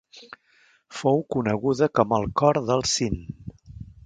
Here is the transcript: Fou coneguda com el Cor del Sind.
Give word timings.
Fou 1.01 1.21
coneguda 1.35 1.91
com 1.99 2.17
el 2.19 2.27
Cor 2.43 2.63
del 2.71 2.85
Sind. 2.95 3.55